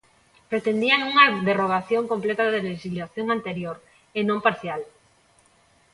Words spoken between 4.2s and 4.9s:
non parcial.